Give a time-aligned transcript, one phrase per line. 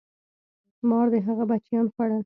[0.89, 2.19] مار د هغه بچیان خوړل.